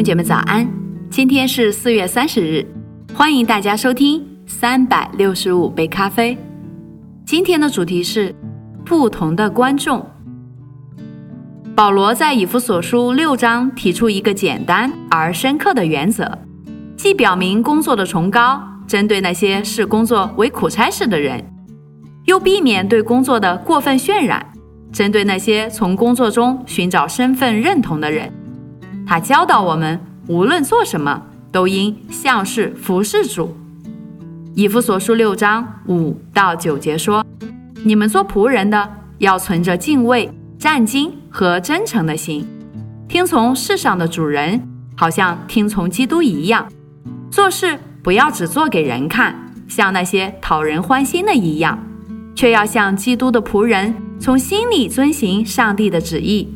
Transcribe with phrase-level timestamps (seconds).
[0.00, 0.66] 兄姐妹早安，
[1.10, 2.66] 今天是四月三十日，
[3.12, 6.34] 欢迎大家收听三百六十五杯咖啡。
[7.26, 8.34] 今天的主题是
[8.82, 10.02] 不同的观众。
[11.76, 16.26] 保罗在以弗所书六章提出一个简单而深刻的原则，
[16.96, 21.44] 既表明工作的崇高，针对那些视工作为苦差事的人，
[22.24, 24.50] 又避免对工作的过分渲染，
[24.90, 28.32] 针对那些从工作中寻找身份认同的人。
[29.10, 33.56] 他教导我们，无论做什么，都应像是服侍主。
[34.54, 37.26] 以弗所书六章五到九节说
[37.82, 38.88] ：“你们做仆人的，
[39.18, 42.46] 要存着敬畏、战兢和真诚的心，
[43.08, 44.62] 听从世上的主人，
[44.96, 46.68] 好像听从基督一样。
[47.32, 49.34] 做事不要只做给人看，
[49.66, 51.76] 像那些讨人欢心的一样，
[52.36, 56.48] 却要像基督的仆人，从心里遵行上帝的旨意，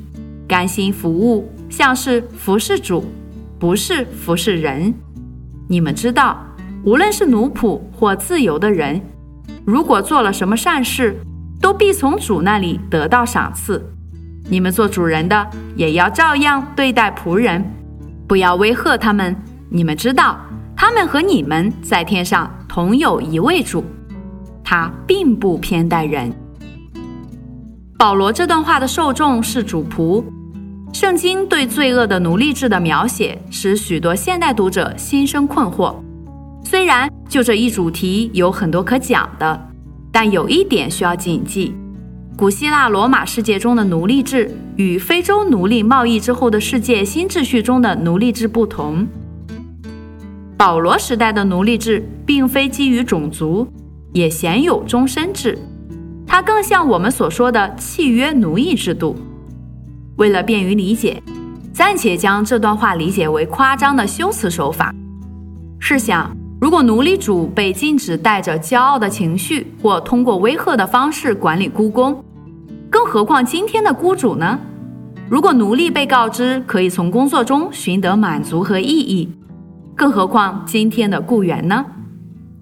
[0.46, 3.05] 甘心服务。”像是服侍主，
[3.59, 4.93] 不是服侍人。
[5.69, 6.45] 你们知道，
[6.84, 9.01] 无论是奴仆或自由的人，
[9.65, 11.17] 如果做了什么善事，
[11.61, 13.85] 都必从主那里得到赏赐。
[14.48, 17.65] 你们做主人的，也要照样对待仆人，
[18.29, 19.35] 不要威吓他们。
[19.70, 20.39] 你们知道，
[20.77, 23.83] 他们和你们在天上同有一位主，
[24.62, 26.31] 他并不偏待人。
[27.97, 30.23] 保罗这段话的受众是主仆。
[30.95, 35.92] 圣经对罪恶的奴隶制的描写，使许多现代读者心生困惑。
[36.62, 39.69] 虽然就这一主题有很多可讲的，
[40.12, 41.75] 但有一点需要谨记：
[42.36, 49.05] 古希腊罗马世界中的奴隶制与非洲奴隶贸易之后的世界新秩序中的奴隶制不同。
[50.56, 53.67] 保罗时代的奴隶制并非基于种族，
[54.12, 55.58] 也鲜有终身制，
[56.25, 59.17] 它更像我们所说的契约奴役制度。
[60.17, 61.23] 为了便于理解，
[61.73, 64.95] 暂且将这段话理解为夸张的修辞手法。
[65.79, 66.30] 试想，
[66.61, 72.24] 如果奴隶主被禁止带着骄傲的情绪或通过威吓的方式管理雇工，
[72.89, 74.58] 更何况今天的雇主呢？
[75.29, 79.29] 如果奴隶被告知可以从工作中寻得满足和意义，
[79.97, 81.85] 更何况今天的雇员呢？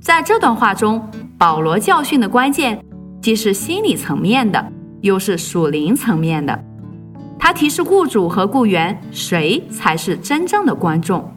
[0.00, 1.00] 在这段话中，
[1.36, 2.82] 保罗教训的关键
[3.20, 6.58] 既是心理层面的，又是属灵层面的。
[7.44, 11.28] 他提示雇主和雇员，谁才是真正的观众？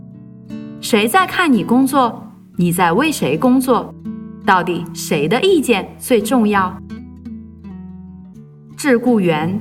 [0.79, 2.31] 谁在看你工作？
[2.57, 3.91] 你在为谁工作？
[4.45, 6.71] 到底谁的意见最重要？
[8.77, 9.59] 致雇员，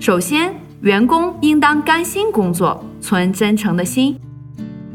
[0.00, 4.14] 首先，员工应当甘心工作，存真诚的心；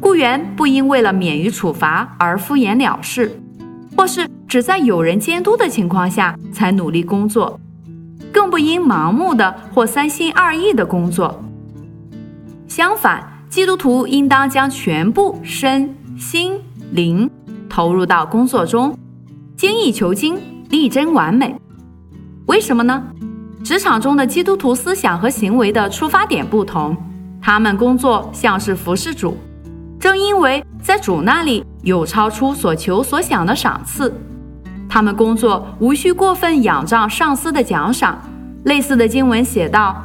[0.02, 3.40] 雇员不应为了免于处罚而敷衍了事，
[3.96, 7.60] 或是只在有人监督的情况下才努力工作。
[8.40, 11.44] 更不应盲目的或三心二意的工作。
[12.70, 16.54] 相反，基督徒应当将全部身心
[16.92, 17.30] 灵
[17.70, 18.98] 投入到工作中，
[19.58, 20.40] 精益求精，
[20.70, 21.54] 力争完美。
[22.46, 23.04] 为什么呢？
[23.62, 26.96] 职场中的基督徒思想和行为的出发点不同，
[27.42, 29.38] 他们工作像是服侍主，
[30.00, 34.14] 正因为在主那里有超出所求所想的赏赐。
[34.90, 38.20] 他们工作无需过分仰仗上司的奖赏。
[38.66, 40.04] 类似的经文写道，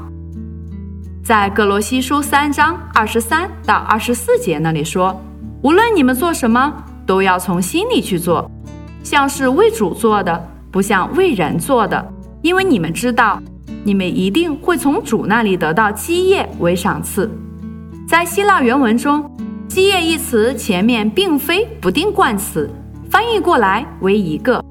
[1.25, 5.21] 在格罗西书三章二十三到二十四节那里说
[5.61, 6.73] ：“无论你们做什么，
[7.05, 8.49] 都要从心里去做，
[9.03, 12.07] 像是为主做的，不像为人做的，
[12.43, 13.43] 因为你们知道，
[13.83, 17.29] 你们一定会从主那里得到基业为赏赐。”
[18.07, 19.29] 在希腊原文中
[19.67, 22.71] ，“基业”一词前面并非不定冠词，
[23.11, 24.64] 翻译过来为一个。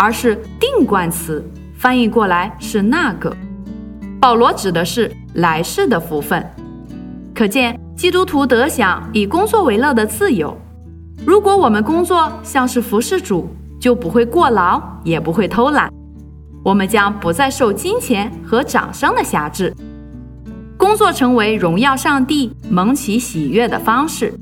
[0.00, 1.44] 而是定冠词，
[1.76, 3.36] 翻译过来是那个。
[4.20, 6.44] 保罗指的是来世的福分。
[7.34, 10.56] 可见基督徒得享以工作为乐的自由。
[11.26, 13.48] 如果我们工作像是服侍主，
[13.80, 15.92] 就不会过劳，也不会偷懒。
[16.64, 19.74] 我们将不再受金钱和掌声的辖制。
[20.76, 24.32] 工作成为荣耀上帝、蒙其喜悦的方式。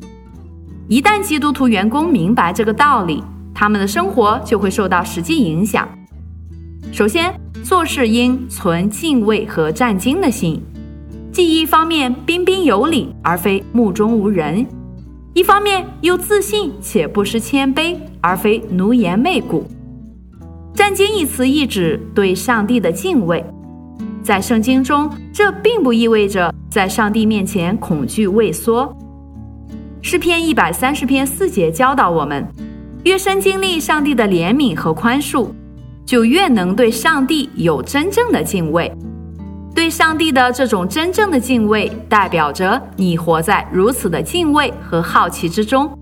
[0.87, 3.25] 一旦基督徒员工明白这个道理，
[3.59, 5.89] 他们的生活就会受到实际影响。
[6.93, 7.33] 首先，
[7.65, 10.61] 做事应存敬畏和战兢的心，
[11.33, 14.67] 既一方面彬彬有礼而非目中无人，
[15.33, 19.67] 一方面又自信且不失谦卑而非奴颜媚骨。
[20.75, 23.43] 战兢一词意指对上帝的敬畏，
[24.23, 28.95] 在圣经中，这并不意味着在上帝面前恐惧畏缩。
[30.03, 32.47] 诗篇一百三十篇四节教导我们。
[33.07, 35.49] 越深经历上帝的怜悯和宽恕，
[36.05, 38.93] 就越能对上帝有真正的敬畏。
[39.73, 45.97] 对上帝的这种真正的敬畏，代表着你活在如此的敬畏和好奇之中，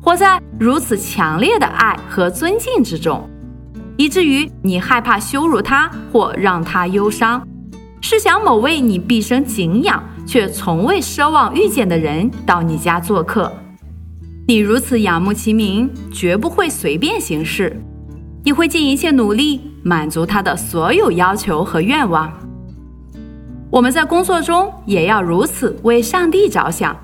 [0.00, 3.28] 活在如此强烈的爱和尊敬之中，
[3.96, 7.44] 以至于你害怕羞辱他或让他忧伤。
[8.00, 13.52] 试想某位你毕生敬仰却从未奢望遇见的人到你家做客，
[14.50, 17.78] 你如此仰慕其名，绝不会随便行事，
[18.42, 22.32] 你会尽一切努力满足他的所有要求和愿望。
[23.68, 26.96] 我们在工作中也要如此为上帝着想。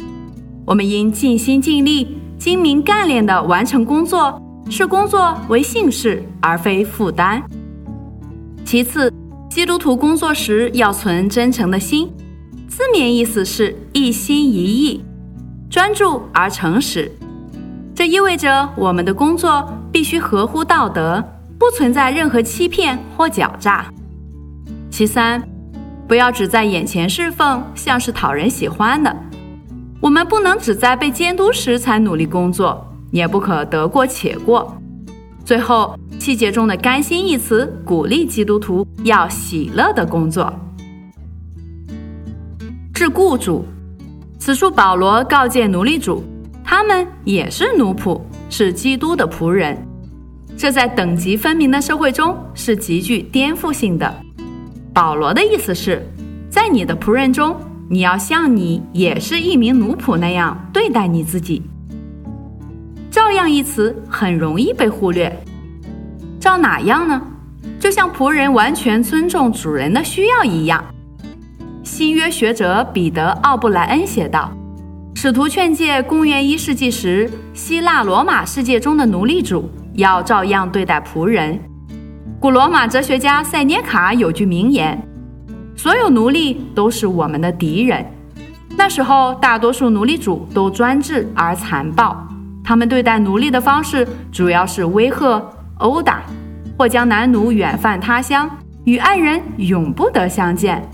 [0.64, 7.42] 我们应尽心尽力、精明干练地完成工作，视工作为幸事而非负担。
[8.64, 9.12] 其次，
[9.50, 12.10] 基督徒工作时要存真诚的心，
[12.68, 15.04] 字面意思是一心一意、
[15.68, 17.12] 专注而诚实。
[17.94, 21.22] 这意味着我们的工作必须合乎道德，
[21.58, 23.86] 不存在任何欺骗或狡诈。
[24.90, 25.42] 其三。
[26.06, 29.16] 不要只在眼前侍奉，像是讨人喜欢的。
[30.02, 34.76] 我们不能只在被监督时才努力工作，也不可得过且过。
[35.46, 40.52] 最后，细节中的“甘心”一词，鼓励基督徒要喜乐的工作。
[42.92, 43.64] 致雇主，
[44.38, 46.22] 此处保罗告诫奴隶主，
[46.64, 49.76] 他们也是奴仆，是基督的仆人。
[50.56, 54.12] 这在等级分明的社会中是极具颠覆性的。
[54.92, 56.04] 保罗的意思是，
[56.48, 57.56] 在你的仆人中，
[57.88, 61.62] 你要像你也是一名奴仆那样对待你自己。
[63.10, 65.36] 照样一词很容易被忽略，
[66.40, 67.20] 照哪样呢？
[67.78, 70.82] 就像仆人完全尊重主人的需要一样。
[71.82, 74.50] 新约学者彼得·奥布莱恩写道
[75.24, 81.58] ：“使徒劝诫公元一世纪时希腊罗马世界中的奴隶主要照样对待仆人。”
[82.38, 85.02] 古罗马哲学家塞涅卡有句名言
[85.74, 88.04] ：“所有奴隶都是我们的敌人。”
[88.76, 92.14] 那时候，大多数奴隶主都专制而残暴，
[92.62, 95.42] 他们对待奴隶的方式主要是威吓、
[95.78, 96.22] 殴打，
[96.76, 98.46] 或将男奴远犯他乡，
[98.84, 100.86] 与爱人永不得相见。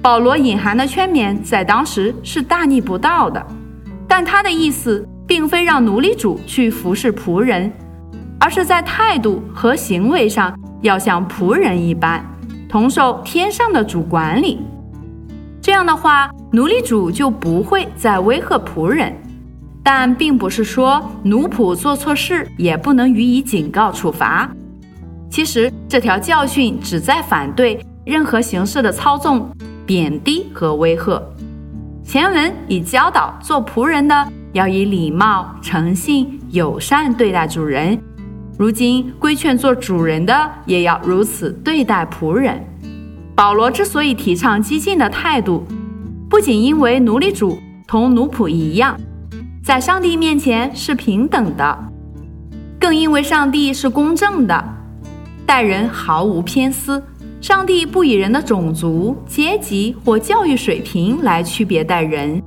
[0.00, 3.44] 保罗隐含的劝勉在当时是大逆不道的，
[4.06, 7.72] 但他的意思并非让奴隶主去服侍仆人。
[8.40, 12.24] 而是在态度和行为上要像仆人一般，
[12.68, 14.60] 同受天上的主管理。
[15.60, 19.12] 这样的话，奴隶主就不会再威吓仆人。
[19.82, 24.48] 但并不是说奴仆做错事也不能予以警告处罚。
[25.28, 29.50] 其实，这条教训旨在反对任何形式的操纵、
[29.88, 31.18] 贬低和威吓。
[32.04, 37.98] 前文已教导做仆人的要以礼貌、诚信、友善对待主人。
[38.58, 42.62] 如今规劝做主人的也要如此对待仆人。
[43.34, 45.66] 保罗之所以提倡激进的态度，
[46.28, 48.94] 不仅因为奴隶主同奴仆一样，
[49.64, 51.78] 在上帝面前是平等的，
[52.78, 54.62] 更因为上帝是公正的，
[55.46, 57.02] 待人毫无偏私。
[57.40, 62.42] 上帝不以人的种族、阶级或教育水平来区别待人。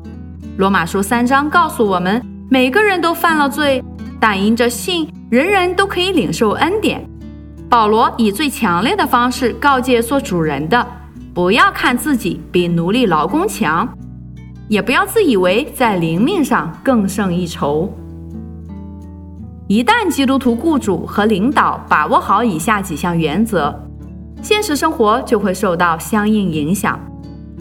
[0.58, 3.82] 罗马书三章告诉我们，每个人都犯了罪，
[4.20, 5.08] 但因着信。
[5.30, 7.02] 人人都可以领受恩典。
[7.70, 10.86] 保罗以最强烈的方式告诫做主人的：
[11.34, 13.88] 不要看自己比奴隶劳工强，
[14.68, 17.90] 也不要自以为在灵命上更胜一筹。
[19.68, 23.74] 一旦基督徒雇主和领导把握好以下几项原则，
[24.42, 27.00] 现实生活就会受到相应影响。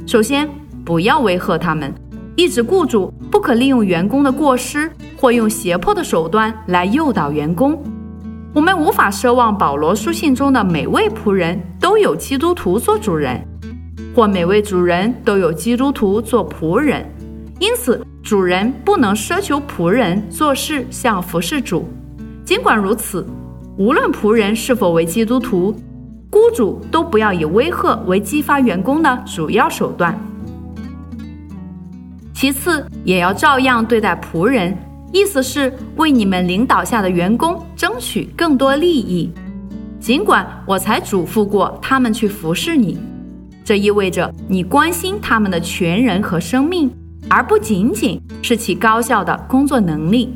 [0.07, 0.49] 首先，
[0.85, 1.93] 不要威吓他们。
[2.37, 7.83] 一指雇主不可利用员工的过失或用胁迫的手段来诱导员工。
[8.55, 13.47] 我们无法奢望保罗书信中的每位仆人都有基督徒做主人，
[14.17, 17.05] 或每位主人都有基督徒做仆人。
[17.59, 21.87] 因此，主人不能奢求仆人做事像服侍主。
[22.43, 23.27] 尽管如此，
[23.77, 25.77] 无论仆人是否为基督徒，
[26.41, 30.19] 雇主都不要以威吓为激发员工的主要手段。
[32.33, 34.75] 其次，也要照样对待仆人，
[35.13, 39.31] 意思是为你们领导下的员工争取更多利益。
[39.99, 42.99] 尽管我才嘱咐过他们去服侍你，
[43.63, 46.91] 这意味着你关心他们的全人和生命，
[47.29, 50.35] 而不仅仅是其高效的工作能力。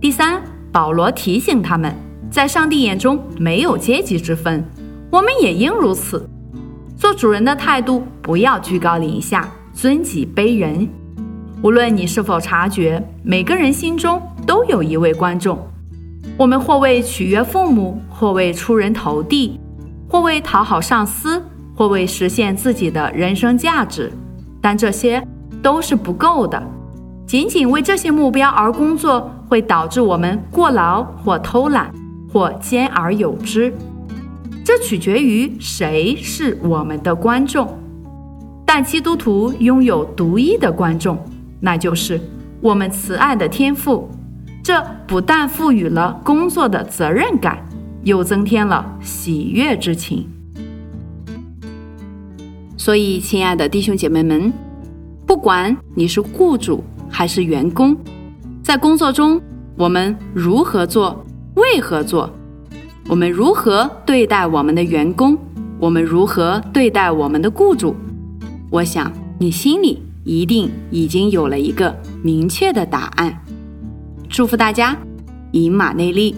[0.00, 1.92] 第三，保罗提醒他们，
[2.30, 4.64] 在上帝眼中没有阶级之分，
[5.14, 6.28] 我们也应如此。
[6.96, 10.88] 做主人的态度，不要居高临下，尊己卑人。
[11.62, 15.56] 无论你是否察觉，每个人心中都有一位观众。
[16.36, 19.60] 我们或为取悦父母，或为出人头地，
[20.08, 21.40] 或为讨好上司，
[21.76, 24.10] 或为实现自己的人生价值，
[24.60, 25.24] 但这些
[25.62, 26.60] 都是不够的。
[27.24, 31.94] 仅仅为这些目标而工作，会导致我们过劳或偷懒，
[32.32, 33.72] 或兼而有之。
[34.64, 37.78] 这取决于谁是我们的观众。
[38.64, 41.18] 但基督徒拥有独一的观众，
[41.60, 42.18] 那就是
[42.62, 44.08] 我们慈爱的天父。
[44.62, 47.62] 这不但赋予了工作的责任感，
[48.04, 50.26] 又增添了喜悦之情。
[52.78, 54.50] 所以，亲爱的弟兄姐妹们，
[55.26, 57.94] 不管你是雇主还是员工，
[58.62, 59.38] 在工作中，
[59.76, 61.22] 我们如何做？
[61.56, 62.28] 为何做？
[63.06, 65.38] 我们如何对待我们的员工？
[65.78, 67.94] 我们如何对待我们的雇主？
[68.70, 73.38] 我想你心里一定已经有了一个明确的答案。
[74.30, 74.96] 祝福大家，
[75.52, 76.34] 以马内利。